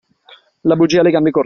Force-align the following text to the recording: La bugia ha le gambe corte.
La 0.61 0.75
bugia 0.75 1.01
ha 1.01 1.03
le 1.03 1.11
gambe 1.11 1.29
corte. 1.31 1.39